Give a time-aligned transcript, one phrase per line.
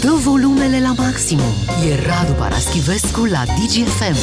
[0.00, 1.52] Dă volumele la maximum.
[1.88, 4.16] E Radu Paraschivescu la DGFM.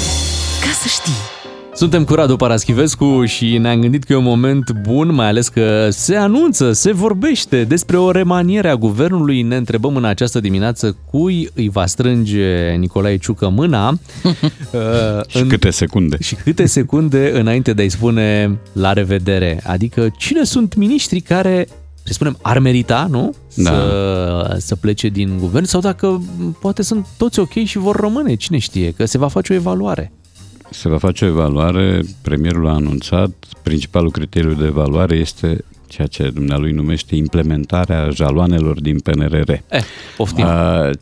[0.61, 1.19] Ca să știi.
[1.73, 5.87] Suntem cu Radu Paraschivescu și ne-am gândit că e un moment bun, mai ales că
[5.89, 9.41] se anunță, se vorbește despre o remaniere a guvernului.
[9.41, 13.89] Ne întrebăm în această dimineață cui îi va strânge Nicolae Ciucă mâna.
[13.89, 15.47] uh, și în...
[15.47, 16.17] câte secunde.
[16.19, 19.61] Și câte secunde înainte de a-i spune la revedere.
[19.63, 21.67] Adică cine sunt miniștrii care
[22.05, 23.35] să spunem, ar merita, nu?
[23.55, 23.69] Da.
[23.69, 26.21] Să, să plece din guvern sau dacă
[26.59, 30.11] poate sunt toți ok și vor rămâne, cine știe, că se va face o evaluare.
[30.69, 33.31] Se va face o evaluare, premierul a anunțat,
[33.63, 35.63] principalul criteriu de evaluare este
[35.95, 39.49] ceea ce dumnealui numește implementarea jaloanelor din PNRR.
[39.49, 39.61] Eh,
[40.17, 40.45] poftim.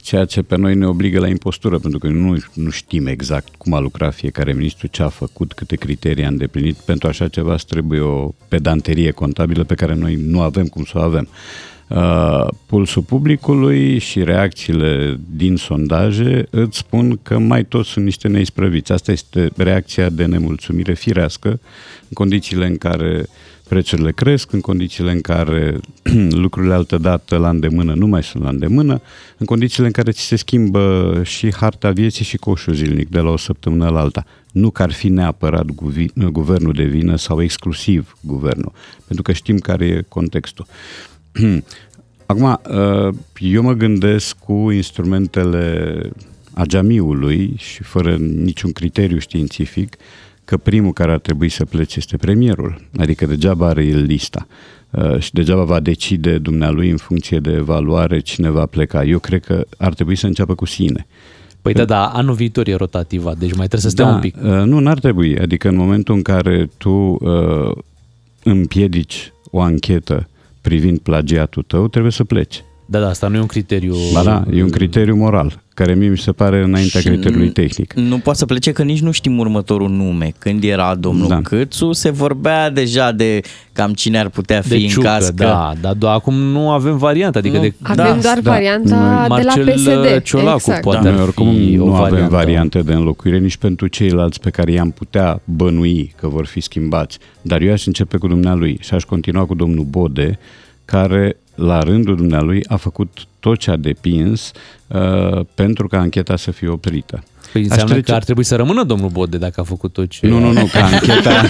[0.02, 3.74] ceea ce pe noi ne obligă la impostură, pentru că nu, nu știm exact cum
[3.74, 6.76] a lucrat fiecare ministru, ce a făcut, câte criterii a îndeplinit.
[6.76, 11.02] Pentru așa ceva trebuie o pedanterie contabilă pe care noi nu avem cum să o
[11.02, 11.28] avem.
[11.88, 18.91] Uh, pulsul publicului și reacțiile din sondaje îți spun că mai toți sunt niște neisprăviți.
[18.91, 21.48] Asta este reacția de nemulțumire firească
[22.00, 23.26] în condițiile în care
[23.74, 25.79] prețurile cresc, în condițiile în care
[26.43, 29.02] lucrurile altădată la îndemână nu mai sunt la îndemână,
[29.38, 33.29] în condițiile în care ți se schimbă și harta vieții și coșul zilnic de la
[33.29, 34.26] o săptămână la alta.
[34.51, 35.66] Nu că ar fi neapărat
[36.32, 38.71] guvernul de vină sau exclusiv guvernul,
[39.05, 40.66] pentru că știm care e contextul.
[42.26, 45.98] Acum, uh, eu mă gândesc cu instrumentele
[46.54, 49.96] agamiului și fără niciun criteriu științific
[50.46, 52.82] că primul care ar trebui să plece este premierul.
[52.98, 54.48] Adică degeaba are el lista
[54.90, 59.04] uh, și degeaba va decide dumnealui în funcție de evaluare cine va pleca.
[59.04, 61.08] Eu cred că ar trebui să înceapă cu sine.
[61.62, 64.35] Păi da, da, anul viitor e rotativa, deci mai trebuie să stea da, un pic.
[64.35, 65.40] Uh, nu, n-ar trebui.
[65.40, 67.72] Adică în momentul în care tu uh,
[68.44, 70.28] împiedici o anchetă
[70.62, 72.63] privind plagiatul tău, trebuie să pleci.
[72.85, 73.95] Da, da, asta nu e un criteriu...
[74.13, 77.94] Ba da, e un criteriu moral, care mie mi se pare înaintea și criteriului tehnic.
[77.94, 80.34] Nu poate să plece că nici nu știm următorul nume.
[80.38, 81.41] Când era domnul da.
[81.41, 83.41] Câțu, se vorbea deja de
[83.72, 85.33] cam cine ar putea fi de în ciucă, caz că...
[85.43, 87.38] Da, dar do- acum nu avem variantă.
[87.38, 87.61] Adică nu.
[87.61, 87.73] de...
[87.81, 88.51] Avem da, doar da.
[88.51, 90.22] varianta Noi, de la PSD.
[90.23, 90.81] Ciolacu exact.
[90.81, 91.22] poate da.
[91.22, 92.16] oricum nu variantă.
[92.16, 96.59] avem variante de înlocuire nici pentru ceilalți pe care i-am putea bănui că vor fi
[96.59, 97.17] schimbați.
[97.41, 100.39] Dar eu aș începe cu dumnealui și aș continua cu domnul Bode,
[100.85, 104.52] care la rândul dumnealui a făcut tot ce a depins
[104.88, 107.24] uh, pentru ca ancheta să fie oprită.
[107.52, 108.09] Păi înseamnă trece...
[108.09, 110.28] că ar trebui să rămână domnul Bode dacă a făcut tot ce...
[110.28, 111.46] Nu, nu, nu, ca ancheta,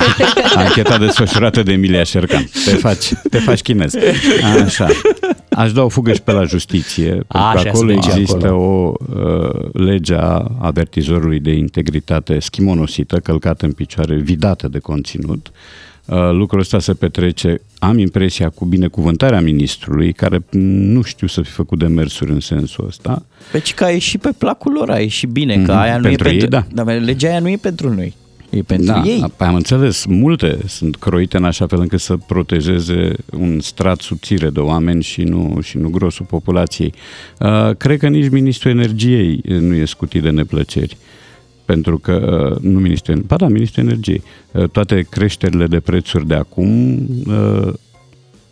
[0.55, 2.49] ancheta desfășurată de Emilia Șercan.
[2.65, 3.93] Te faci, te faci chinez.
[4.63, 4.87] Așa.
[5.49, 8.61] Aș da o fugă și pe la justiție, pentru că acolo există acolo.
[8.61, 15.47] o uh, lege a avertizorului de integritate schimonosită, călcată în picioare, vidată de conținut.
[15.47, 15.53] Uh,
[16.31, 21.79] lucrul ăsta se petrece, am impresia, cu binecuvântarea ministrului, care nu știu să fi făcut
[21.79, 23.25] demersuri în sensul ăsta.
[23.51, 25.65] Deci că a ieșit pe placul lor, a ieșit bine, mm-hmm.
[25.65, 25.81] că mhm.
[25.81, 26.45] aia nu pentru e pentru...
[26.57, 26.83] Ei, da.
[26.83, 28.13] Dar legea aia nu e pentru noi.
[28.49, 29.31] E pentru da, ei.
[29.37, 34.49] Păi am înțeles, multe sunt croite în așa fel încât să protejeze un strat subțire
[34.49, 36.93] de oameni și nu, și nu grosul populației.
[37.39, 40.97] Uh, cred că nici Ministrul Energiei nu e scutit de neplăceri.
[40.99, 41.22] Uh,
[41.65, 46.35] pentru că uh, nu Ministerul, ba da, Ministerul Energiei, uh, toate creșterile de prețuri de
[46.35, 46.97] acum
[47.27, 47.73] uh,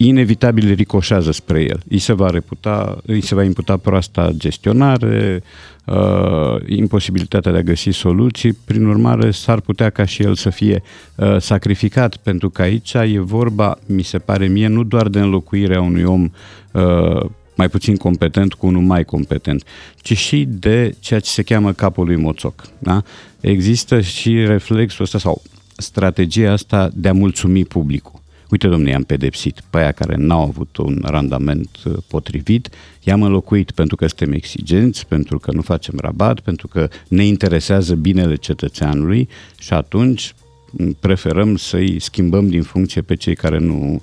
[0.07, 1.79] inevitabil ricoșează spre el.
[1.89, 5.43] Îi se va reputa, îi se va imputa proasta gestionare,
[5.85, 10.83] uh, imposibilitatea de a găsi soluții, prin urmare s-ar putea ca și el să fie
[11.15, 15.81] uh, sacrificat, pentru că aici e vorba, mi se pare mie, nu doar de înlocuirea
[15.81, 16.29] unui om
[16.71, 17.25] uh,
[17.55, 19.63] mai puțin competent cu unul mai competent,
[20.01, 22.67] ci și de ceea ce se cheamă capul lui moțoc.
[22.79, 23.03] Da?
[23.39, 25.41] Există și reflexul ăsta sau
[25.77, 28.19] strategia asta de a mulțumi publicul.
[28.51, 32.69] Uite, domnule, i-am pedepsit pe aia care n-au avut un randament uh, potrivit,
[33.03, 37.95] i-am înlocuit pentru că suntem exigenți, pentru că nu facem rabat, pentru că ne interesează
[37.95, 39.29] binele cetățeanului
[39.59, 40.33] și atunci
[40.99, 44.01] preferăm să-i schimbăm din funcție pe cei care nu,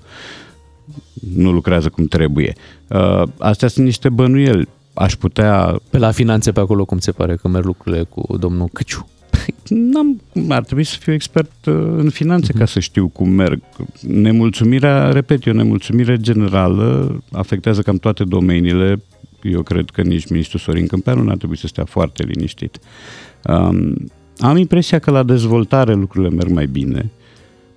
[1.34, 2.52] nu lucrează cum trebuie.
[2.88, 4.68] Uh, astea sunt niște bănuieli.
[4.94, 5.80] Aș putea...
[5.90, 9.08] Pe la finanțe pe acolo cum se pare că merg lucrurile cu domnul Căciu?
[9.68, 12.58] N-am, ar trebui să fiu expert uh, în finanțe uh-huh.
[12.58, 13.62] ca să știu cum merg.
[14.00, 19.02] Nemulțumirea, repet, e o nemulțumire generală, afectează cam toate domeniile.
[19.42, 22.78] Eu cred că nici ministrul Sorin Câmpeanu n-ar trebui să stea foarte liniștit.
[23.44, 23.94] Um,
[24.38, 27.10] am impresia că la dezvoltare lucrurile merg mai bine.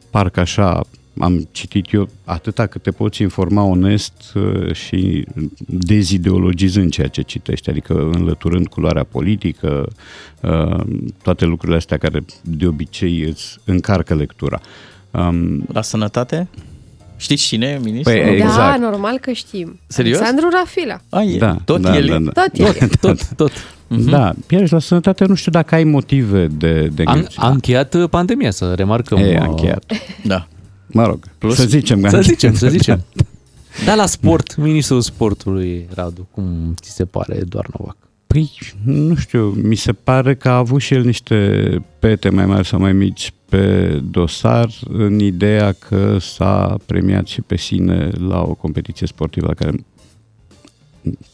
[0.10, 0.82] Parcă așa
[1.22, 5.26] am citit eu atâta cât te poți informa onest uh, și
[5.66, 9.88] dezideologizând ceea ce citești, adică înlăturând culoarea politică,
[10.42, 10.84] uh,
[11.24, 14.60] toate lucrurile astea care de obicei îți încarcă lectura.
[15.12, 16.48] Um, La sănătate?
[17.18, 18.14] Știți cine e ministru?
[18.14, 18.80] Păi, Da, exact.
[18.80, 19.80] normal că știm.
[19.88, 20.18] Serios?
[20.18, 21.00] Alexandru Rafila.
[21.10, 21.38] A, e.
[21.38, 22.20] Da, Tot da, el da, e?
[22.20, 22.42] da.
[22.42, 22.90] Tot el.
[23.02, 23.52] Tot, tot.
[23.88, 27.28] Da, Pierre, la sănătate nu știu dacă ai motive de, de A, gând.
[27.36, 29.18] a încheiat uh, pandemia, să remarcăm.
[29.18, 29.84] E, uh, a încheiat.
[30.24, 30.48] Da.
[30.94, 32.00] Mă rog, Plus- să zicem.
[32.02, 32.38] că a Să încheiat.
[32.40, 33.04] zicem, să zicem.
[33.86, 37.96] Da, la sport, ministrul sportului, Radu, cum ți se pare Eduard Novac?
[38.28, 38.52] Păi,
[38.84, 41.66] nu știu, mi se pare că a avut și el niște
[42.00, 47.58] pete mai mari sau mai mici pe dosar în ideea că s-a premiat și pe
[47.58, 49.72] sine la o competiție sportivă la care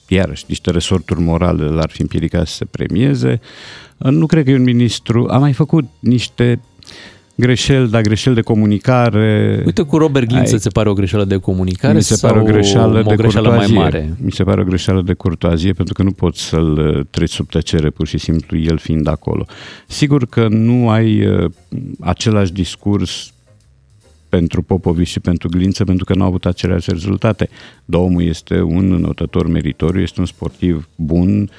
[0.08, 3.40] iarăși niște resorturi morale l-ar fi împiedicat să se premieze.
[3.98, 6.60] Nu cred că e un ministru, a mai făcut niște
[7.38, 9.62] greșeli, dar greșeli de comunicare.
[9.66, 12.44] Uite, cu Robert Glin Ai- se pare o greșeală de comunicare mi se pare o
[12.44, 13.78] sau greșeală o de greșeală mai curtoazie.
[13.78, 14.16] mare?
[14.22, 17.50] Mi se pare o greșeală de curtoazie pentru că nu poți să-l uh, treci sub
[17.50, 19.46] tăcere pur și simplu el fiind acolo.
[19.88, 21.52] Sigur că nu ai uh,
[22.00, 23.32] același discurs
[24.30, 27.50] pentru Popovici și pentru Glință pentru că nu au avut aceleași rezultate.
[27.86, 31.50] Dar omul este un înotător meritoriu, este un sportiv bun, uh,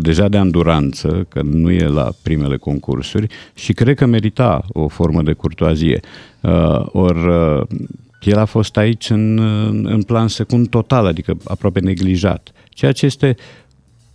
[0.00, 5.22] deja de anduranță, că nu e la primele concursuri și cred că merita o formă
[5.22, 6.00] de curtoazie.
[6.40, 7.78] Uh, Or, uh,
[8.20, 9.38] el a fost aici în,
[9.86, 12.52] în plan secund total, adică aproape neglijat.
[12.68, 13.36] Ceea ce este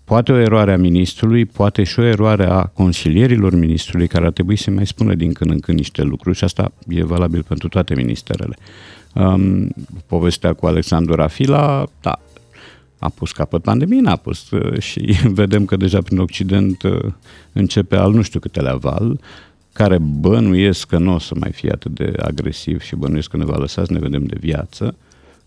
[0.04, 4.56] poate o eroare a ministrului, poate și o eroare a consilierilor ministrului care ar trebui
[4.56, 7.96] să mai spună din când în când niște lucruri și asta e valabil pentru toate
[7.96, 8.56] ministerele.
[9.14, 9.70] Um,
[10.08, 12.20] povestea cu Alexandru Rafila, da,
[13.00, 17.00] a pus capăt pandemiei, n-a pus uh, și vedem că deja prin Occident uh,
[17.54, 19.20] începe al nu știu câtelea val,
[19.74, 23.46] care bănuiesc că nu o să mai fie atât de agresiv și bănuiesc că ne
[23.46, 24.96] va lăsa să ne vedem de viață.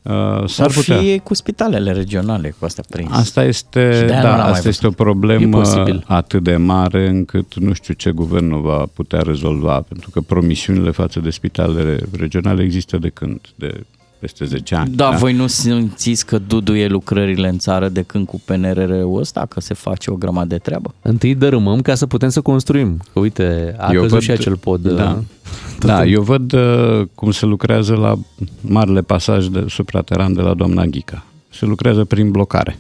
[0.02, 0.98] Uh, s-ar S-ar putea.
[0.98, 3.10] fi cu spitalele regionale cu astea prins.
[3.12, 5.04] Asta este, Și de-aia nu da, l-am mai asta este o văzut.
[5.04, 6.04] problemă E posibil.
[6.06, 10.90] atât de mare încât nu știu ce guvern o va putea rezolva, pentru că promisiunile
[10.90, 13.84] față de spitalele regionale există de când, de
[14.18, 14.94] peste 10 ani.
[14.94, 19.60] Da, voi nu simțiți că duduie lucrările în țară de când cu PNRR-ul ăsta, că
[19.60, 20.94] se face o grămadă de treabă?
[21.02, 23.00] Întâi dărâmăm ca să putem să construim.
[23.12, 24.80] Că uite, a Eu căzut văd- și acel pod.
[24.80, 25.24] Da, uh,
[25.88, 28.14] da eu văd uh, cum se lucrează la
[28.60, 31.24] marele pasaj de suprateran de la doamna Ghica.
[31.48, 32.78] Se lucrează prin blocare.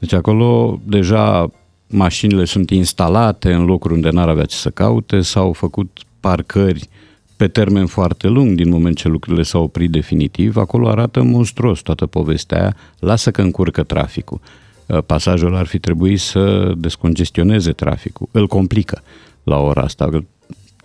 [0.00, 1.50] Deci acolo deja
[1.86, 6.88] mașinile sunt instalate în locuri unde n-ar avea ce să caute, s-au făcut parcări
[7.36, 10.56] pe termen foarte lung din moment ce lucrurile s-au oprit definitiv.
[10.56, 12.76] Acolo arată monstruos toată povestea aia.
[12.98, 14.40] Lasă că încurcă traficul.
[14.86, 18.28] Uh, Pasajul ar fi trebuit să descongestioneze traficul.
[18.30, 19.02] Îl complică
[19.42, 20.08] la ora asta.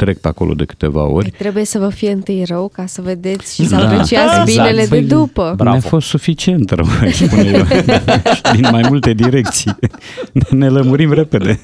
[0.03, 1.29] Că Trec pe acolo de câteva ori.
[1.37, 3.81] Trebuie să vă fie întâi rău ca să vedeți și să Da.
[3.85, 4.45] apreciați Exact.
[4.45, 5.53] binele de Păi, după.
[5.57, 5.71] Bravo.
[5.77, 7.65] Ne-a fost suficient rău, aș spune eu.
[8.33, 9.75] Și din mai multe direcții.
[10.49, 11.59] Ne lămurim repede.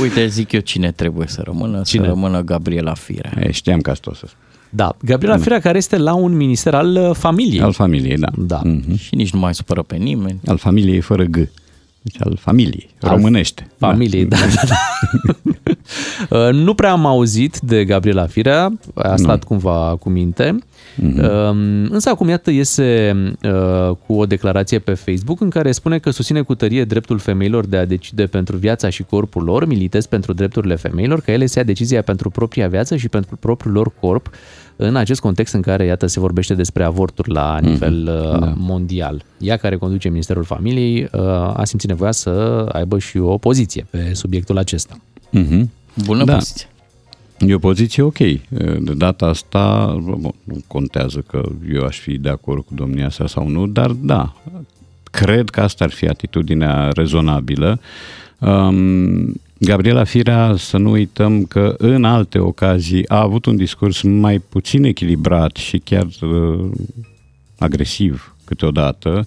[0.00, 2.02] Uite, zic eu cine trebuie să rămână, Cine?
[2.02, 3.32] să rămână Gabriela Firea.
[3.40, 4.38] E, știam că asta o să spun.
[4.70, 7.60] Da, Gabriela Firea care este la un minister al uh, familiei.
[7.60, 8.28] Al familiei, da.
[8.36, 8.60] Da.
[8.64, 8.96] Mhm.
[8.96, 10.40] Și nici nu mai supără pe nimeni.
[10.46, 11.36] Al familiei fără G.
[12.06, 13.70] Deci al familiei, Al românește.
[13.78, 14.74] Familiei, da, da, da.
[16.30, 20.58] Uh, nu prea am auzit de Gabriela Firea, a stat cumva cu minte,
[20.96, 21.18] Mhm.
[21.18, 23.12] uh, însă acum iată iese
[23.42, 27.66] uh, cu o declarație pe Facebook în care spune că susține cu tărie dreptul femeilor
[27.66, 31.58] de a decide pentru viața și corpul lor, militez pentru drepturile femeilor, că ele se
[31.58, 34.30] ia decizia pentru propria viață și pentru propriul lor corp,
[34.76, 38.52] în acest context în care, iată, se vorbește despre avorturi la nivel uh, da.
[38.56, 39.24] mondial.
[39.38, 44.14] Ea care conduce Ministerul Familiei uh, a simțit nevoia să aibă și o poziție pe
[44.14, 44.96] subiectul acesta.
[45.30, 45.70] Mhm.
[46.04, 46.32] Bună Da.
[46.34, 46.66] poziție.
[47.38, 48.18] E o poziție ok.
[48.78, 53.26] De data asta, bun, nu contează că eu aș fi de acord cu domnia sa
[53.26, 54.34] sau nu, dar da,
[55.10, 57.80] cred că asta ar fi atitudinea rezonabilă.
[58.38, 64.38] Um, Gabriela Firea, să nu uităm că în alte ocazii a avut un discurs mai
[64.38, 66.70] puțin echilibrat și chiar uh,
[67.58, 69.26] agresiv câteodată.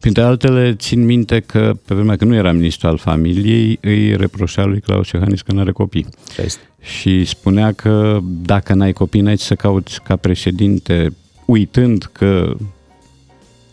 [0.00, 4.64] Printre altele, țin minte că pe vremea când nu era ministru al familiei, îi reproșea
[4.64, 6.60] lui Claus Iohannis că nu are copii Așa este.
[6.80, 11.14] și spunea că dacă n-ai copii, n-ai ce să cauți ca președinte,
[11.44, 12.56] uitând că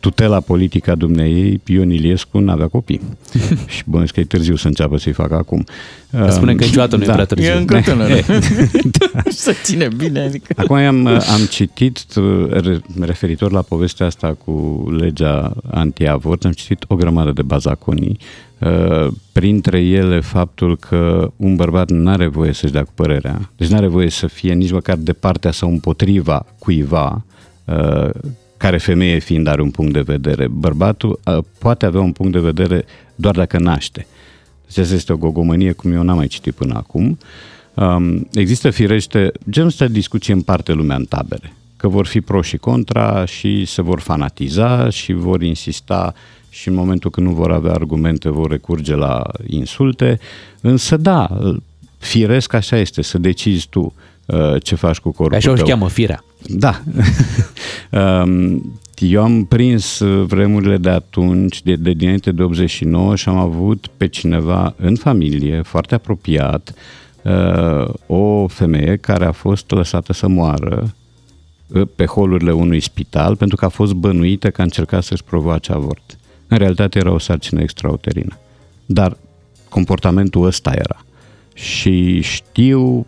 [0.02, 3.02] tutela politică a dumneei, Ion Iliescu, n-avea copii.
[3.76, 5.64] și bănuiesc că e târziu să înceapă să-i facă acum.
[6.30, 7.14] Spune că niciodată nu e Da.
[7.14, 7.50] prea târziu.
[7.52, 8.14] E încă tânără.
[9.30, 10.54] Să ține bine, adică...
[10.56, 16.84] Acum am, am citit, uh, re- referitor la povestea asta cu legea anti-avort, am citit
[16.88, 18.18] o grămadă de bazaconii,
[18.60, 23.68] uh, printre ele faptul că un bărbat nu are voie să-și dea cu părerea, deci
[23.68, 27.26] nu are voie să fie nici măcar de partea sau împotriva cuiva,
[27.66, 28.10] uh,
[28.62, 30.48] care femeie fiind are un punct de vedere.
[30.48, 34.08] Bărbatul uh, poate avea un punct de vedere doar dacă naște.
[34.68, 37.18] Deci asta este o gogomănie cum eu n-am mai citit până acum.
[37.74, 41.54] Um, există firește, genul ăsta de discuție împarte lumea în tabere.
[41.78, 46.14] că vor fi pro și contra și se vor fanatiza și vor insista
[46.50, 50.20] și în momentul când nu vor avea argumente vor recurge la insulte.
[50.62, 51.30] Însă da,
[51.98, 53.94] firesc așa este, să decizi tu
[54.26, 55.66] uh, ce faci cu corpul Așa o tău.
[55.66, 56.24] cheamă firea.
[56.46, 56.82] Da.
[57.92, 63.88] Um, Eu am prins vremurile de atunci, de, de dinainte de 89 și am avut
[63.98, 66.74] pe cineva în familie, foarte apropiat,
[67.24, 70.96] uh, o femeie care a fost lăsată să moară
[71.68, 75.72] uh, pe holurile unui spital pentru că a fost bănuită că a încercat să-și provoace
[75.72, 76.18] avort.
[76.48, 78.38] În realitate era o sarcină extrauterină.
[78.86, 79.18] Dar
[79.70, 81.06] comportamentul ăsta era.
[81.54, 83.06] Și știu,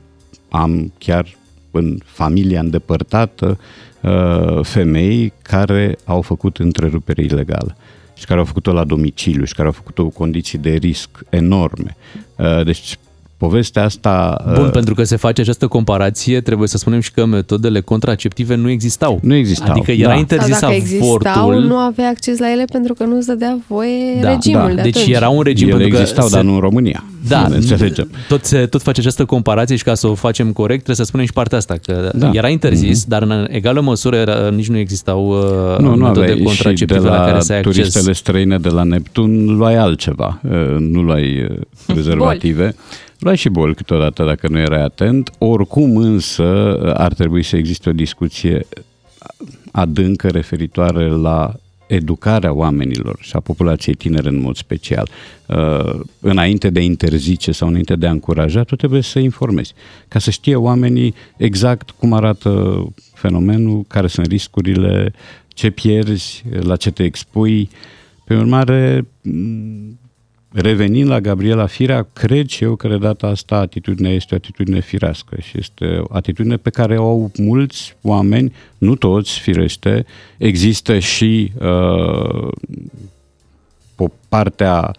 [0.49, 1.35] am chiar
[1.77, 3.59] în familia îndepărtată
[4.01, 7.75] uh, femei care au făcut întrerupere ilegală
[8.13, 11.97] și care au făcut-o la domiciliu și care au făcut-o cu condiții de risc enorme.
[12.37, 12.97] Uh, deci
[13.47, 14.43] povestea asta...
[14.55, 18.55] Bun, uh, pentru că se face această comparație, trebuie să spunem și că metodele contraceptive
[18.55, 19.19] nu existau.
[19.21, 19.71] Nu existau.
[19.71, 20.15] Adică era da.
[20.15, 21.09] interzis Sau dacă existau,
[21.41, 21.63] avortul.
[21.63, 24.75] nu avea acces la ele pentru că nu se dădea voie Da, regimul da.
[24.75, 25.15] de Deci atunci.
[25.15, 27.03] era un regim Ele pentru că existau, se- dar nu în România.
[27.27, 28.09] Da, Ne înțelegem.
[28.27, 31.25] tot, se, tot face această comparație și ca să o facem corect trebuie să spunem
[31.25, 32.29] și partea asta, că Da.
[32.33, 33.07] era interzis, mm-hmm.
[33.07, 36.43] dar în egală măsură era, nici nu existau uh, Nu, nu metode aveai și de
[36.43, 37.75] contraceptive la, la care să ai acces.
[37.75, 42.75] turistele străine de la Neptun luai altceva, uh, nu luai uh, prezervative.
[43.23, 45.31] Luai și boli câteodată dacă nu erai atent.
[45.37, 46.43] Oricum însă
[46.93, 48.65] ar trebui să existe o discuție
[49.71, 51.53] adâncă referitoare la
[51.87, 55.09] educarea oamenilor și a populației tinere în mod special.
[55.47, 59.73] Uh, Înainte de a interzice sau înainte de a încuraja, tu trebuie să informezi,
[60.07, 65.13] ca să știe oamenii exact cum arată fenomenul, care sunt riscurile,
[65.47, 67.69] ce pierzi, la ce te expui.
[68.25, 69.97] Pe urmare, m,
[70.53, 74.79] revenind la Gabriela Firea, cred și eu că de data asta atitudinea este o atitudine
[74.79, 80.05] firească și este o atitudine pe care o au mulți oameni, nu toți, firește.
[80.37, 82.47] Există și uh,
[83.95, 84.95] o partea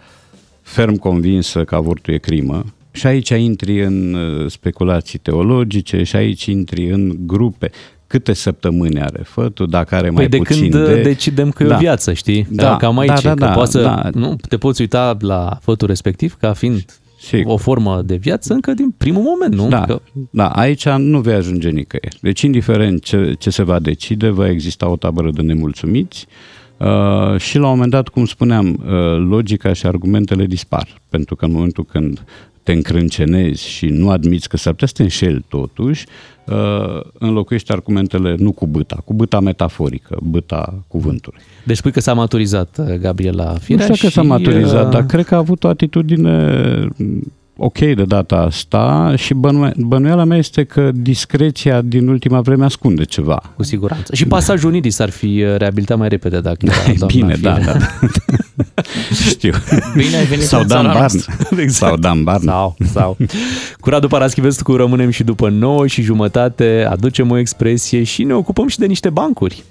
[0.63, 6.45] ferm convinsă că avortul e crimă și aici intri în uh, speculații teologice și aici
[6.45, 7.71] intri în grupe.
[8.15, 11.03] Câte săptămâni are fătul, dacă are mai Păi de puțin când de...
[11.03, 11.75] decidem că e Da.
[11.75, 12.47] o viață, știi?
[12.51, 14.09] Da, Cam aici, da, da, că da, poți să, da.
[14.13, 16.85] nu, te poți uita la fătul respectiv ca fiind
[17.21, 17.53] Sigur.
[17.53, 19.69] o formă de viață încă din primul moment, nu?
[19.69, 22.19] Da, Că, da, aici nu vei ajunge nicăieri.
[22.21, 26.27] Deci, indiferent ce, ce se va decide, va exista o tabără de nemulțumiți
[26.77, 30.89] uh, și, la un moment dat, cum spuneam, uh, logica și argumentele dispar.
[31.09, 32.25] Pentru că în momentul când
[32.65, 36.07] te încrâncenezi și nu admiți că s-ar putea să te înșeli totuși,
[36.47, 41.41] uh, înlocuiești argumentele nu cu băta, cu băta metaforică, băta cuvântului.
[41.65, 44.91] deci spui că s-a maturizat uh, Gabriela Nu Firea știu că și, s-a maturizat, uh,
[44.91, 46.89] dar cred că a avut o atitudine
[47.57, 53.05] ok de data asta și bănue- bănuiala mea este că discreția din ultima vreme ascunde
[53.05, 53.43] ceva.
[53.57, 54.15] Cu siguranță.
[54.15, 57.73] Și pasajul Unidis ar fi uh, reabilitat mai repede dacă era doamna Bine, da, Firea.
[57.73, 57.87] da.
[59.29, 59.53] Știu.
[59.97, 60.99] Bine ai venit Sau în Dan țara Barn.
[60.99, 61.35] noastră.
[61.63, 61.73] Exact.
[61.91, 62.45] Sau Dan Barn.
[62.45, 63.17] Sau, sau.
[63.81, 68.69] Cu Radu Paraschivescu rămânem și după 9 și jumătate, aducem o expresie și ne ocupăm
[68.69, 69.65] și de niște bancuri.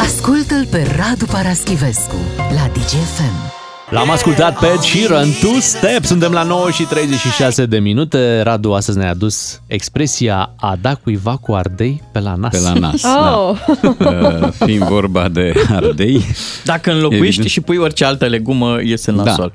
[0.00, 3.64] Ascultă-l pe Radu Paraschivescu la DGFM.
[3.90, 8.40] L-am ascultat pe Ed Sheeran, Two Step, suntem la 9 și 36 de minute.
[8.40, 12.50] Radu astăzi ne-a adus expresia a da cuiva cu ardei pe la nas.
[12.50, 13.02] Pe la nas.
[13.04, 13.58] Oh,
[13.98, 14.14] Da.
[14.42, 16.24] Uh, Fiind vorba de ardei.
[16.64, 17.48] Dacă înlocuiești Evident.
[17.48, 19.22] și pui orice altă legumă, iese în Da.
[19.22, 19.52] nasol.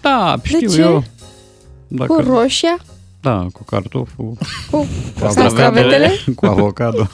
[0.00, 0.80] Da, știu ce?
[0.80, 0.94] eu.
[0.98, 1.04] cu
[1.88, 2.76] Dacă, roșia,
[3.20, 4.36] da, cu cartoful,
[4.70, 4.86] cu
[5.20, 6.12] castravetele, castravetele.
[6.36, 7.08] cu avocado,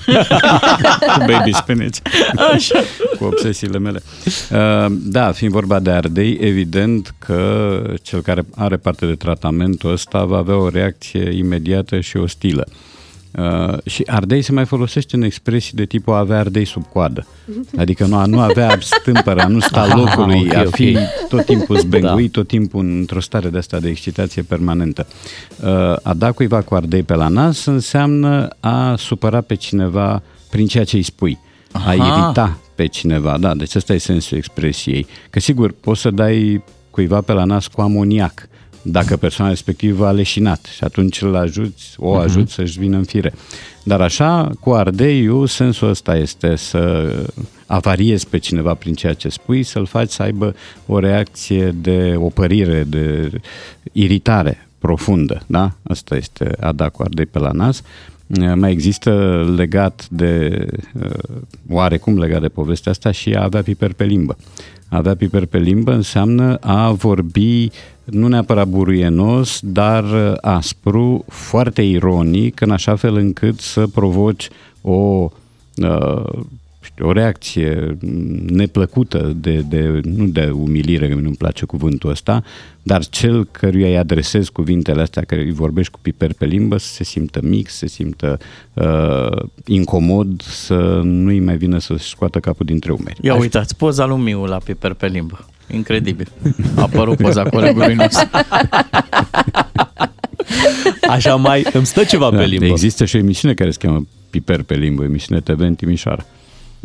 [1.15, 1.97] cu baby spinach,
[2.53, 2.79] Așa.
[3.19, 4.03] cu obsesiile mele.
[4.51, 10.25] Uh, Da, fiind vorba de ardei, evident că cel care are parte de tratamentul ăsta
[10.25, 12.67] va avea o reacție imediată și ostilă.
[13.39, 17.27] Uh, și ardei se mai folosește în expresii de tipul a avea ardei sub coadă.
[17.77, 20.75] Adică nu a, nu avea stâmpără, a nu sta Ah, locului, ok, a ok.
[20.75, 20.97] fi
[21.29, 22.39] tot timpul zbenguit, Da.
[22.41, 25.07] tot timpul într-o stare de asta de excitație permanentă.
[25.65, 30.67] Uh, a da cuiva cu ardei pe la nas înseamnă a supăra pe cineva prin
[30.67, 31.39] ceea ce îi spui.
[31.73, 31.93] A Aha.
[31.95, 35.07] irita pe cineva, da, deci ăsta e sensul expresiei.
[35.31, 38.49] Că sigur, poți să dai cuiva pe la nas cu amoniac,
[38.87, 43.33] dacă persoana respectivă a leșinat și atunci îl ajuți, o ajuți să-și vină în fire.
[43.83, 47.13] Dar așa, cu ardeiul, sensul ăsta este să
[47.67, 50.55] avariezi pe cineva prin ceea ce spui, să-l faci să aibă
[50.87, 53.31] o reacție de opărire, de
[53.93, 55.73] iritare profundă, da?
[55.83, 57.83] Asta este a da cu ardei pe la nas.
[58.55, 60.67] Mai există legat de,
[61.03, 61.11] uh,
[61.71, 64.37] oarecum legat de povestea asta și a avea piper pe limbă.
[64.89, 67.71] A avea piper pe limbă înseamnă a vorbi
[68.05, 74.49] nu neapărat buruienos, dar uh, aspru, foarte ironic, în așa fel încât să provoci
[74.83, 75.31] o
[75.77, 76.47] știu,
[77.01, 77.97] o reacție
[78.47, 82.43] neplăcută, de, de, nu de umilire, că nu-mi place cuvântul ăsta,
[82.83, 86.93] dar cel căruia îi adresez cuvintele astea, care îi vorbești cu piper pe limbă, să
[86.93, 88.39] se simtă mic, să se simtă
[88.75, 93.19] uh, incomod, să nu-i mai vină să scoată capul dintre umeri.
[93.21, 95.47] Ia uitați, poza lui Miu la piper pe limbă.
[95.71, 96.29] Incredibil.
[96.77, 98.29] A apărut poza colegului nostru.
[101.09, 102.65] Așa mai îmi stă ceva da, pe limbă.
[102.65, 106.25] Există și o emisiune care se cheamă Piper pe limbă, emisiune TV în Timișoara.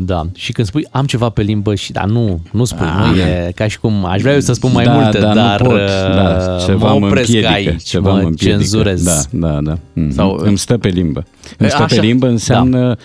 [0.02, 3.10] Da, și când spui am ceva pe limbă și dar nu, nu spui, ah.
[3.10, 5.60] nu e ca și cum aș vrea eu să spun mai da, multe, da, dar
[5.60, 5.78] nu pot.
[6.14, 9.02] Da, uh, ceva mă opresc mă aici, ceva mă, mă cenzurez.
[9.02, 9.76] Da, da, da.
[9.76, 10.10] Mm-hmm.
[10.10, 11.24] Sau, îmi stă pe limbă.
[11.58, 11.94] Îmi stă așa.
[11.94, 12.96] pe limbă înseamnă da.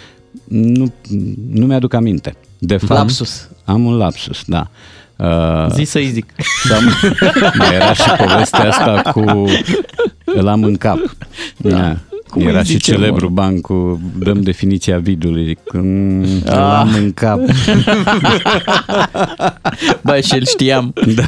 [0.48, 0.94] nu,
[1.50, 2.36] nu mi-aduc aminte.
[2.58, 3.50] De fapt, lapsus.
[3.66, 4.68] Am un lapsus, da.
[5.16, 6.34] Uh, Zi să-i zic.
[7.58, 9.46] mai era și povestea asta cu
[10.25, 11.00] îl am în cap.
[11.58, 11.70] Da.
[11.70, 11.98] da.
[12.29, 16.58] Cum Era și celebru banc cu dăm definiția vidului, când ah.
[16.58, 17.39] am în cap.
[20.03, 20.94] Bă, și el știam.
[21.15, 21.24] Da.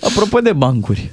[0.00, 1.10] Apropo de bancuri.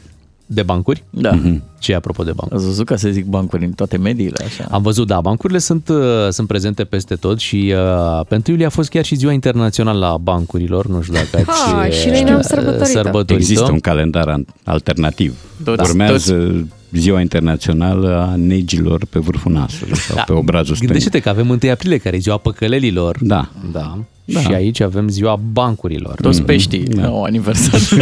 [0.51, 1.03] De bancuri?
[1.09, 1.31] Da.
[1.31, 1.59] Mm-hmm.
[1.79, 2.59] Ce apropo de bancuri?
[2.59, 4.43] Ați văzut ca să zic bancuri în toate mediile?
[4.45, 4.67] Așa.
[4.71, 5.97] Am văzut, da, bancurile sunt, uh,
[6.29, 10.17] sunt prezente peste tot și uh, pentru iulie a fost chiar și ziua internațională a
[10.17, 12.85] bancurilor, nu știu dacă ați ha, și noi ne-am sărbătorit.
[12.85, 15.35] sărbătorit Există un calendar alternativ.
[15.63, 20.21] Toți, Urmează toți Ziua Internațională a negilor pe vârful nasului sau da.
[20.21, 20.89] pe obrazul stâng.
[20.89, 23.17] Gândește-te că avem 1 aprilie, care e ziua păcălelilor.
[23.21, 23.49] Da.
[23.71, 23.97] Da.
[24.33, 24.39] Da.
[24.39, 26.15] Și aici avem ziua bancurilor.
[26.21, 26.45] Toți mm-hmm.
[26.45, 27.07] peștii da.
[27.07, 27.81] au aniversat.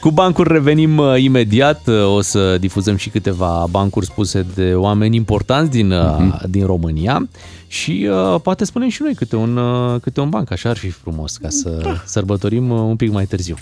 [0.00, 1.86] Cu bancuri revenim uh, imediat.
[1.86, 6.44] Uh, o să difuzăm și câteva bancuri spuse de oameni importanți din, mm-hmm.
[6.48, 7.28] din România
[7.66, 10.50] și uh, poate spunem și noi câte un, uh, câte un banc.
[10.50, 12.02] Așa ar fi frumos ca să da.
[12.04, 13.56] sărbătorim uh, un pic mai târziu.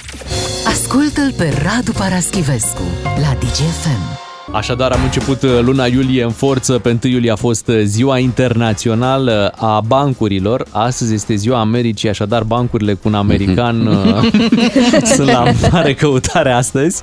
[0.66, 4.23] Ascultă-l pe Radu Paraschivescu la DGFM.
[4.54, 6.78] Așadar, am început uh, luna iulie în forță.
[6.78, 10.66] Pe 1 iulie a fost uh, ziua internațională a bancurilor.
[10.70, 14.32] Astăzi este ziua Americii, așadar bancurile cu un american uh,
[15.14, 17.02] sunt la mare căutare astăzi.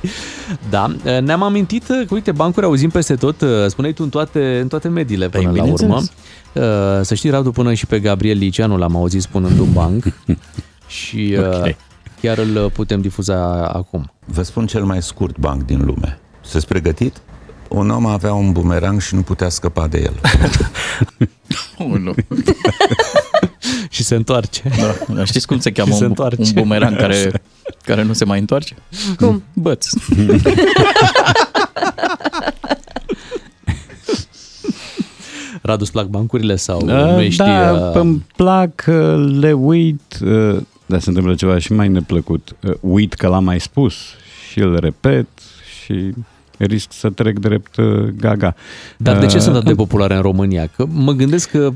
[0.70, 0.92] Da,
[1.24, 5.30] ne-am amintit că, uite, bancuri auzim peste tot, spuneai tu în toate, în toate mediile
[5.30, 6.02] păi, până păi, la urmă.
[7.02, 10.04] Să știi, Radu, până și pe Gabriel Liceanu l-am auzit spunând un banc
[10.88, 11.78] și okay.
[12.22, 14.12] chiar îl putem difuza acum.
[14.26, 16.20] Vă spun cel mai scurt banc din lume.
[16.42, 17.22] Sunteți pregătit?
[17.72, 20.14] Un om avea un bumerang și nu putea scăpa de el.
[21.92, 22.14] oh, nu.
[23.90, 24.72] și se întoarce.
[24.80, 27.42] Da, dar știți cum se cheamă un, se un bumerang care,
[27.84, 28.76] care nu se mai întoarce?
[29.18, 29.44] Cum?
[29.54, 29.88] Băț.
[35.62, 37.38] Radu, îți plac bancurile sau uh, nu ești...
[37.38, 37.96] Da, uh...
[37.96, 42.56] îmi plac, uh, le uit, uh, dar se întâmplă ceva și mai neplăcut.
[42.64, 43.94] Uh, uit că l-am mai spus
[44.52, 45.28] și îl repet
[45.84, 46.14] și
[46.66, 48.56] risc să trec drept uh, gaga.
[48.98, 50.68] Dar de ce uh, sunt atât de populare în România?
[50.76, 51.72] Că mă gândesc că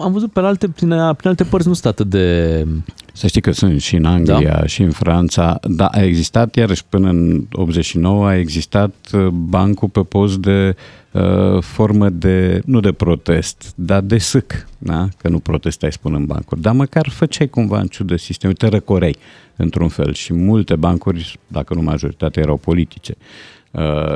[0.00, 2.66] am văzut pe alte, prin, prin alte părți nu sunt atât de...
[3.12, 4.66] Să știi că sunt și în Anglia, da.
[4.66, 5.58] și în Franța.
[5.62, 10.76] Da, a existat, iarăși până în 89, a existat uh, bancul pe post de
[11.12, 15.08] uh, formă de, nu de protest, dar de sâc, da?
[15.18, 19.16] că nu protestai, spun în bancuri, dar măcar făceai cumva în ciudă sistemul, te răcorei
[19.56, 23.14] într-un fel și multe bancuri, dacă nu majoritatea, erau politice.
[23.18, 23.57] Uh,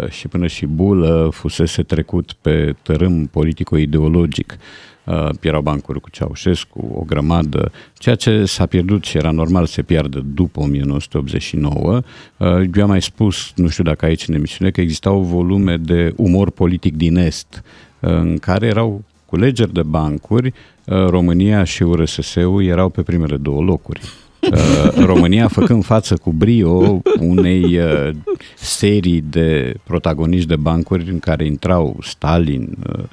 [0.08, 4.58] și până și Bulă fusese trecut pe tărâm politico-ideologic.
[5.04, 9.72] Uh, erau bancuri cu Ceaușescu, o grămadă, ceea ce s-a pierdut și era normal să
[9.72, 12.00] se piardă după 1989.
[12.36, 16.12] Uh, eu am mai spus, nu știu dacă aici în emisiune, că existau volume de
[16.16, 17.62] umor politic din Est,
[18.00, 20.46] uh, în care erau culegeri de bancuri,
[20.84, 24.00] uh, România și URSS-ul erau pe primele două locuri.
[24.50, 28.10] Uh, România făcând față cu brio unei uh,
[28.56, 33.04] serii de protagoniști de bancuri în care intrau Stalin, uh,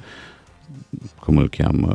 [1.20, 1.94] cum îl cheamă,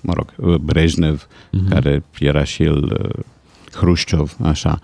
[0.00, 1.68] mă rog, Brejnev, uh-huh.
[1.68, 3.10] care era și el
[3.72, 4.80] Hrușciov, așa,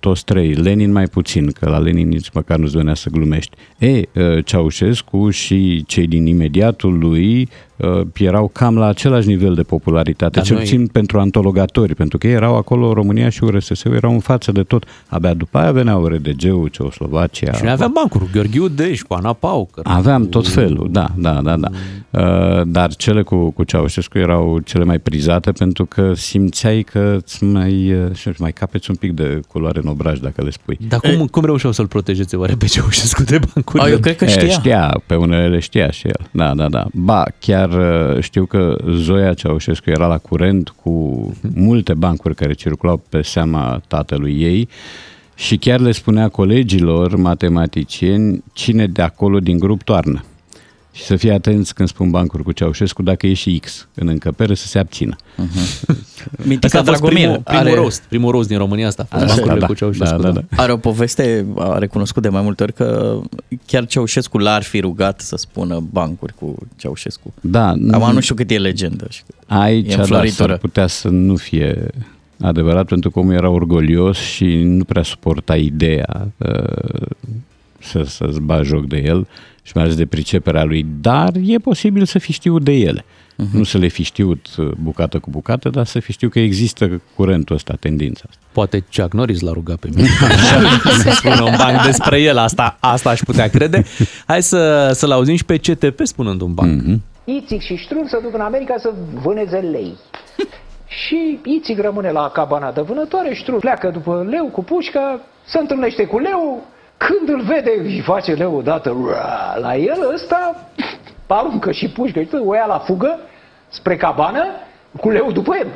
[0.00, 3.56] toți trei, Lenin mai puțin, că la Lenin nici măcar nu-ți venea să glumești.
[3.78, 4.02] E,
[4.44, 10.44] Ceaușescu și cei din imediatul lui uh, erau cam la același nivel de popularitate, Dar
[10.44, 10.88] cel puțin noi...
[10.92, 14.84] pentru antologatori, pentru că ei erau acolo, România și URSS erau în față de tot.
[15.08, 17.52] Abia după aia veneau RDG-ul, Ceoslovacia.
[17.52, 19.84] Și noi aveam bancuri, Gheorghiu Dej, cu Ana Paucăr.
[19.86, 21.68] Aveam tot felul, da, da, da, da.
[22.10, 27.44] Uh, dar cele cu, cu Ceaușescu erau cele mai prizate pentru că simțeai că îți
[27.44, 30.78] mai, uh, mai capeți un pic de culoare în obraj dacă le spui.
[30.88, 31.26] Dar cum, e...
[31.30, 33.82] cum reușeau să-l protejeze oare pe Ceaușescu de bancuri?
[33.82, 34.46] A, eu cred că știa.
[34.46, 36.28] E, știa, pe unele le știa și el.
[36.30, 36.86] Da, da, da.
[36.92, 42.52] Ba, chiar Chiar uh, știu că Zoia Ceaușescu era la curent cu multe bancuri care
[42.52, 44.68] circulau pe seama tatălui ei
[45.34, 50.24] și chiar le spunea colegilor matematicieni cine de acolo din grup toarnă.
[50.96, 54.54] Și să fie atenți când spun bancuri cu Ceaușescu, dacă e și X în încăpere,
[54.54, 55.16] să se abțină.
[55.16, 55.96] Uh-huh.
[56.60, 57.74] Asta a fost primul, primul, are...
[57.74, 60.16] rost, primul rost din România asta a fost bancurile da, cu Ceaușescu.
[60.16, 60.62] Da, da, da.
[60.62, 63.18] Are o poveste, a recunoscut de mai multe ori că
[63.66, 67.34] chiar Ceaușescu l-ar fi rugat să spună bancuri cu Ceaușescu.
[67.40, 67.74] Da.
[67.90, 69.06] Acum nu știu cât e legendă.
[69.10, 71.90] Și cât aici e da, s-ar putea să nu fie
[72.40, 77.06] adevărat, pentru că omul era orgolios și nu prea suporta ideea uh,
[77.78, 79.26] să, să-ți bagi joc de el
[79.66, 83.04] și mai ales de priceperea lui, dar e posibil să fi știut de ele.
[83.04, 83.52] Uh-huh.
[83.52, 87.02] Nu să le fi știut uh, bucată cu bucată, dar să fi știut că există
[87.16, 88.40] curentul ăsta, tendința asta.
[88.52, 90.08] Poate Chuck Norris l-a rugat pe mine
[91.02, 93.84] să spună un banc despre el, asta, asta aș putea crede.
[94.26, 96.82] Hai să, să-l auzim și pe CTP spunând un banc.
[96.82, 97.00] Uh-huh.
[97.24, 99.96] Ițic și Ștrun se duc în America să vâneze lei.
[101.06, 106.04] și Ițic rămâne la cabana de vânătoare, Ștrun pleacă după leu cu pușca, se întâlnește
[106.04, 106.66] cu leu,
[106.96, 108.96] când îl vede, îi face leu odată
[109.60, 110.68] la el, ăsta
[111.26, 113.18] aruncă și pușcă, și o ia la fugă
[113.68, 114.44] spre cabană
[115.00, 115.68] cu leu după el.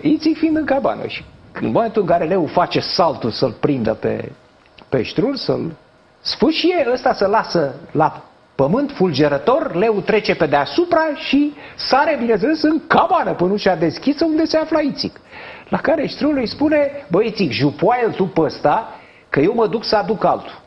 [0.00, 1.24] Iții fiind în cabană și
[1.60, 4.32] în momentul în care leu face saltul să-l prindă pe
[4.88, 5.72] peștrul, să-l
[6.20, 8.22] sfâșie, ăsta să lasă la
[8.54, 14.44] pământ fulgerător, leu trece pe deasupra și sare, bineînțeles, în cabană până și-a deschisă unde
[14.44, 15.20] se afla Ițic.
[15.68, 18.88] La care Ștrul îi spune, băi Ițic, jupoaie-l tu pe ăsta,
[19.32, 20.60] că eu mă duc să aduc altul.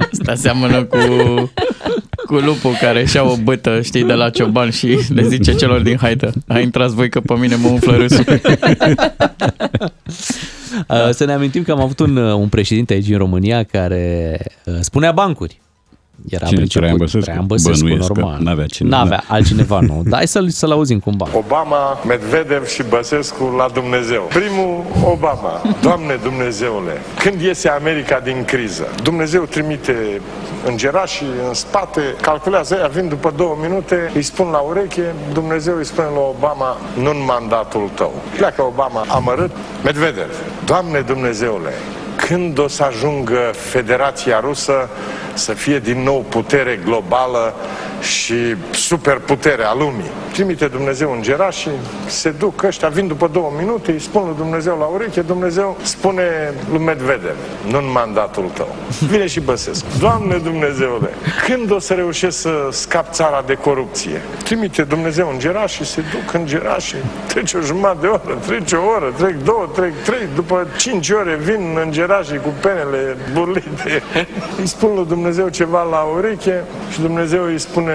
[0.12, 0.98] Asta seamănă cu,
[2.26, 5.96] cu lupul care și o bătă, știi, de la cioban și le zice celor din
[5.96, 8.24] haită, a intrat voi că pe mine mă umflă râsul.
[11.18, 15.12] Să ne amintim că am avut un, un președinte aici în România care uh, spunea
[15.12, 15.60] bancuri.
[16.28, 17.24] Era Cine, Traian Băsescu?
[17.24, 18.36] Traian Băsescu, normal.
[18.40, 18.96] N-avea cineva.
[18.96, 20.02] N-avea altcineva, nu.
[20.10, 21.26] Dar hai să-l, să-l auzim cumva.
[21.32, 24.22] Obama, Medvedev și Băsescu la Dumnezeu.
[24.22, 25.62] Primul, Obama.
[25.80, 28.86] Doamne Dumnezeule, când iese America din criză?
[29.02, 30.20] Dumnezeu trimite
[30.66, 35.84] îngerașii în spate, calculează ea, vin după două minute, îi spun la ureche, Dumnezeu îi
[35.84, 38.12] spune la Obama, nu în mandatul tău.
[38.36, 39.50] Pleacă Obama amărât,
[39.84, 40.30] Medvedev,
[40.64, 41.72] Doamne Dumnezeule,
[42.16, 44.88] când o să ajungă Federația Rusă
[45.34, 47.54] să fie din nou putere globală
[48.00, 48.34] și
[48.70, 50.10] superputere a lumii.
[50.32, 51.68] Trimite Dumnezeu în și
[52.06, 56.54] se duc ăștia, vin după două minute, îi spun lui Dumnezeu la ureche, Dumnezeu spune
[56.70, 57.36] lui Medvedev,
[57.68, 58.74] nu în mandatul tău.
[59.08, 59.86] Vine și Băsescu.
[59.98, 61.08] Doamne Dumnezeule,
[61.44, 64.20] când o să reușesc să scap țara de corupție?
[64.44, 66.46] Trimite Dumnezeu în și se duc în
[66.78, 66.94] și
[67.26, 71.38] trece o jumătate de oră, trece o oră, trec două, trec trei, după cinci ore
[71.42, 74.02] vin în și cu penele burlite.
[74.60, 77.92] Îi spun lui Dumnezeu ceva la ureche și Dumnezeu îi spune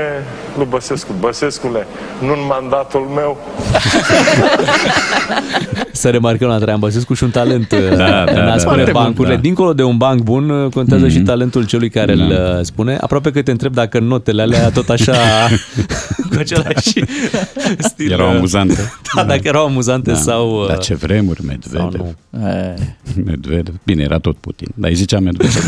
[0.58, 1.88] lui Băsescu, Băsescule,
[2.19, 3.38] nu în mandatul meu.
[5.91, 8.91] Să remarcăm la Traian Băsescu și un talent da, da, în a da, spune da,
[8.91, 9.36] bancurile.
[9.36, 9.41] Da.
[9.41, 11.12] Dincolo de un banc bun, contează mm-hmm.
[11.12, 12.24] și talentul celui care da.
[12.24, 12.97] îl uh, spune.
[13.02, 15.13] Aproape că te întreb dacă notele alea tot așa
[16.32, 17.04] cu același
[17.89, 18.12] stil.
[18.12, 18.91] Erau amuzante.
[19.15, 20.17] Da, dacă erau amuzante da.
[20.17, 20.65] sau...
[20.67, 22.06] Dar ce vremuri, Medvedev.
[23.26, 23.76] Medvedev.
[23.84, 25.63] Bine, era tot Putin, dar îi zicea Medvedev.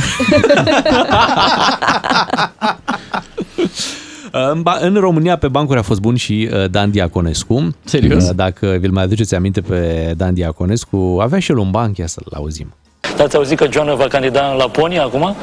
[4.31, 7.75] În, în România pe bancuri a fost bun și uh, Dan Diaconescu.
[7.83, 8.23] Serios?
[8.23, 12.07] Uh, dacă vi-l mai aduceți aminte pe Dan Diaconescu, avea și el un banc, ia
[12.07, 12.73] să-l auzim.
[13.21, 15.35] Ați auzit că John va candida în Laponia acum?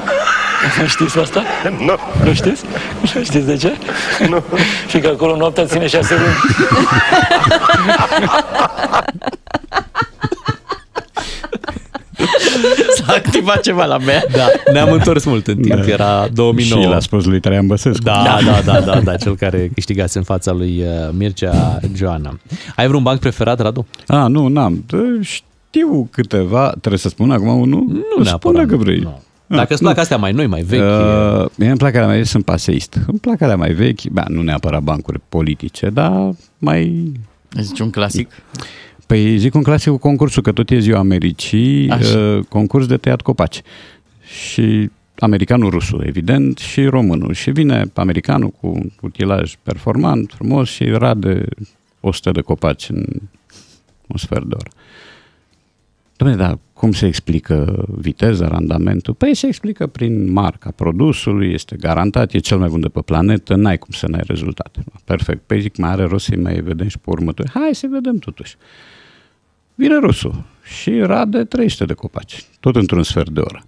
[0.80, 1.42] Nu știți asta?
[1.78, 1.94] Nu.
[2.24, 2.62] Nu știți?
[3.14, 3.72] Nu știți de ce?
[4.28, 4.42] Nu.
[4.90, 6.34] și că acolo noaptea ține șase luni.
[12.96, 14.24] S-a activat ceva la mea.
[14.32, 15.92] Da, ne-am întors mult în timp, da.
[15.92, 16.82] era 2009.
[16.82, 18.02] Și l-a spus lui Traian Băsescu.
[18.02, 22.38] Da, da, da, da, da, cel care câștigase în fața lui uh, Mircea Joana.
[22.76, 23.86] Ai vreun banc preferat, Radu?
[24.06, 24.84] Ah, nu, n-am.
[25.20, 27.84] Știu câteva, trebuie să spun acum unul?
[27.88, 28.40] Nu neapărat.
[28.40, 28.98] Spune că vrei.
[28.98, 29.22] Nu.
[29.56, 30.80] Dacă îți plac astea mai noi, mai vechi...
[30.80, 32.98] Uh, mie îmi plac alea mai vechi, sunt paseist.
[33.06, 37.12] Îmi plac alea mai vechi, bă, nu neapărat bancuri politice, dar mai...
[37.60, 38.30] Zici un clasic?
[39.06, 43.20] Păi zic un clasic cu concursul, că tot e ziua Americii, uh, concurs de tăiat
[43.20, 43.62] copaci.
[44.22, 47.32] Și americanul rusul, evident, și românul.
[47.32, 51.44] Și vine americanul cu un utilaj performant, frumos și rade
[52.00, 53.04] 100 de copaci în
[54.06, 54.70] un sfert de oră.
[56.20, 59.14] Dom'le, dar cum se explică viteza, randamentul?
[59.14, 63.54] Păi se explică prin marca produsului, este garantat, e cel mai bun de pe planetă,
[63.54, 64.84] n-ai cum să n-ai rezultate.
[65.04, 65.42] Perfect.
[65.46, 67.50] Păi zic, mai are rost să mai vedem și pe următoare.
[67.54, 68.56] Hai să vedem totuși.
[69.74, 73.62] Vine rusul și rade 300 de copaci, tot într-un sfert de oră.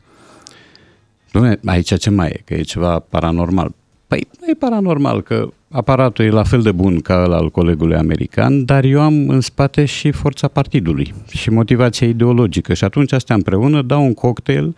[1.29, 2.43] Dom'le, aici ce mai e?
[2.45, 3.75] Că e ceva paranormal.
[4.07, 7.97] Păi nu e paranormal, că aparatul e la fel de bun ca ăla al colegului
[7.97, 13.35] american, dar eu am în spate și forța partidului și motivația ideologică și atunci astea
[13.35, 14.77] împreună dau un cocktail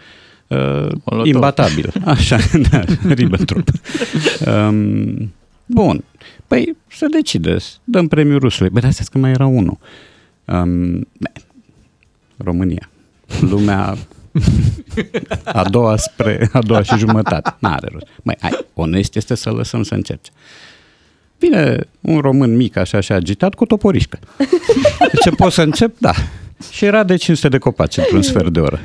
[0.49, 0.89] uh,
[1.23, 1.93] imbatabil.
[2.05, 2.39] Așa,
[2.71, 3.69] da, Ribbentrop.
[4.47, 5.33] Um,
[5.67, 6.05] bun.
[6.47, 7.81] Păi să decideți.
[7.85, 8.71] Dăm premiul rusului.
[8.71, 9.79] Bă, astea că mai era unul.
[10.45, 11.09] Um,
[12.37, 12.91] România.
[13.41, 13.97] Lumea
[15.45, 17.55] a doua spre a doua și jumătate.
[17.59, 18.07] N-are rost.
[18.23, 20.31] Mai, hai, onest este să lăsăm să încerce.
[21.45, 24.19] Vine un român mic, așa și agitat, cu toporișcă.
[25.23, 25.99] Ce pot să încep?
[25.99, 26.13] Da.
[26.71, 28.81] Și era de 500 de copaci într-un sfert de oră.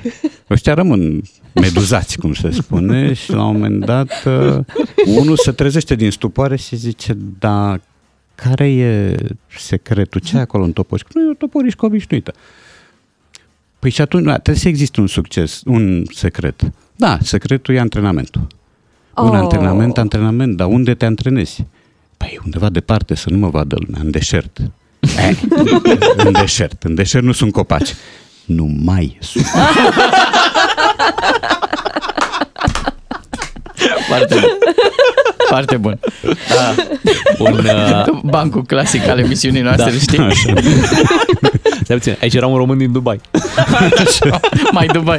[0.49, 1.21] Ăștia rămân
[1.53, 4.65] meduzați, cum se spune, și la un moment dat uh,
[5.05, 7.79] unul se trezește din stupoare și zice, da,
[8.35, 9.15] care e
[9.57, 10.21] secretul?
[10.21, 11.09] Ce e acolo în toporișcă?
[11.13, 12.33] Nu, e o toporișcă obișnuită.
[13.79, 16.71] Păi și atunci, da, trebuie să existe un succes, un secret.
[16.95, 18.47] Da, secretul e antrenamentul.
[19.13, 19.23] Oh.
[19.29, 21.65] Un antrenament, antrenament, dar unde te antrenezi?
[22.19, 24.57] Păi undeva departe, să nu mă vadă lumea, în deșert.
[25.17, 25.37] Eh,
[26.17, 26.83] în deșert.
[26.83, 27.93] În deșert nu sunt copaci.
[28.45, 29.45] Nu mai sunt.
[34.07, 34.49] Foarte bun.
[35.47, 35.99] Foarte bun.
[36.49, 36.75] Da.
[37.37, 38.19] Un, uh...
[38.23, 39.97] Bancul clasic al emisiunii noastre, da.
[39.97, 40.19] știi?
[40.19, 40.53] Așa.
[41.83, 43.21] Stai puțin, aici era un român din Dubai.
[44.71, 45.17] Mai Dubai.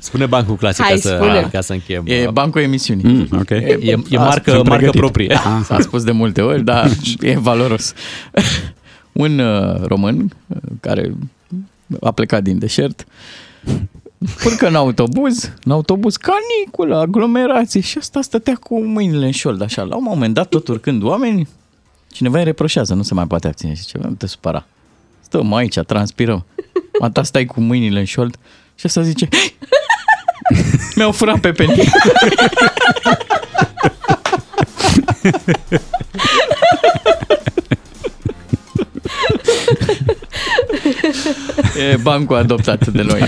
[0.00, 2.04] Spune bancul clasic Hai, ca, să, ca să încheiem.
[2.06, 3.04] E bancul emisiunii.
[3.04, 3.58] Mm, okay.
[3.58, 5.34] E, e, e marcă, marcă proprie.
[5.34, 5.60] Ah.
[5.64, 7.92] S-a spus de multe ori, dar e valoros.
[9.12, 11.12] un uh, român uh, care
[12.00, 13.06] a plecat din deșert
[14.44, 19.82] urcă în autobuz, în autobuz, caniculă, aglomerație și asta stătea cu mâinile în șold, așa.
[19.82, 21.48] La un moment dat, tot urcând oameni,
[22.10, 24.66] cineva îi reproșează, nu se mai poate abține și ceva, nu te supăra.
[25.20, 26.44] Stăm aici, transpirăm.
[27.00, 28.36] Mata stai cu mâinile în șold
[28.74, 29.28] și asta zice,
[30.94, 31.88] mi-au furat pe penii.
[41.92, 43.20] E bancul adoptat de noi.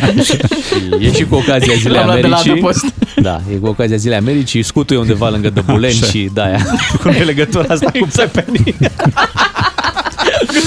[1.07, 2.69] e și cu ocazia Zilei Americii.
[3.17, 4.63] Da, e cu ocazia Zilei Americii.
[4.63, 6.67] Scutul e undeva lângă Dăbuleni și de aia.
[7.03, 8.35] Cum e legătura asta exact.
[8.35, 8.77] cu Pepeni.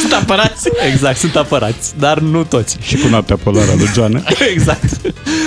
[0.01, 0.69] Sunt apărați.
[0.91, 2.77] Exact, sunt apărați, dar nu toți.
[2.81, 4.23] Și cu noaptea polară lui Joana.
[4.53, 4.83] exact.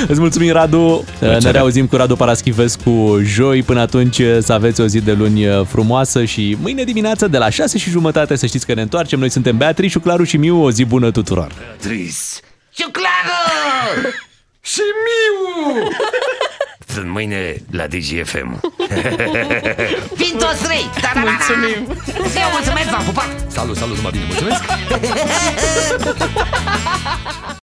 [0.08, 1.04] Îți mulțumim, Radu.
[1.18, 1.38] Plăcere.
[1.38, 3.62] Ne reauzim cu Radu Paraschivescu joi.
[3.62, 7.78] Până atunci să aveți o zi de luni frumoasă și mâine dimineață de la 6
[7.78, 9.18] și jumătate să știți că ne întoarcem.
[9.18, 10.62] Noi suntem Beatrice, Claru și Miu.
[10.62, 11.52] O zi bună tuturor.
[11.58, 12.12] Beatrice
[12.74, 14.08] și Claru!
[14.72, 15.88] și Miu!
[16.86, 18.60] Sunt mâine la DGFM.
[20.20, 20.90] Vin toți trei!
[21.14, 21.96] Mulțumim!
[22.16, 23.28] Eu mulțumesc, v-am pupat!
[23.48, 24.62] Salut, salut, numai bine, mulțumesc!